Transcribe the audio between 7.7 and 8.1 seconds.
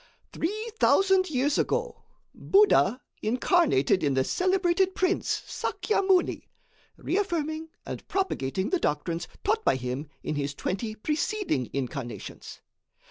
and